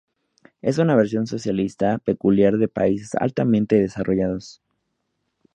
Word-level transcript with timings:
Es 0.63 0.79
una 0.79 0.95
versión 0.95 1.27
socialista 1.27 1.99
peculiar 1.99 2.57
de 2.57 2.67
países 2.67 3.11
altamente 3.13 3.75
desarrollados. 3.79 4.59